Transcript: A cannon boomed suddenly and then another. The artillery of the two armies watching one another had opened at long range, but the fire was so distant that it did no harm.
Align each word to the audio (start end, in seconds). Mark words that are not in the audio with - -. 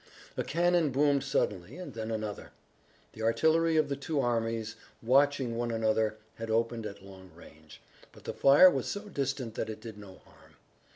A 0.35 0.43
cannon 0.43 0.89
boomed 0.89 1.23
suddenly 1.23 1.77
and 1.77 1.93
then 1.93 2.09
another. 2.09 2.49
The 3.13 3.21
artillery 3.21 3.77
of 3.77 3.87
the 3.87 3.95
two 3.95 4.19
armies 4.19 4.75
watching 5.03 5.55
one 5.55 5.69
another 5.69 6.17
had 6.39 6.49
opened 6.49 6.87
at 6.87 7.03
long 7.05 7.29
range, 7.35 7.81
but 8.11 8.23
the 8.23 8.33
fire 8.33 8.71
was 8.71 8.87
so 8.87 9.07
distant 9.09 9.53
that 9.53 9.69
it 9.69 9.79
did 9.79 9.99
no 9.99 10.15
harm. 10.25 10.55